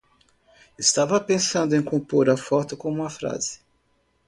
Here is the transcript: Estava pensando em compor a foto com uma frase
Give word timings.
Estava 0.79 1.19
pensando 1.21 1.75
em 1.75 1.81
compor 1.83 2.27
a 2.27 2.35
foto 2.35 2.75
com 2.75 2.89
uma 2.91 3.07
frase 3.07 3.59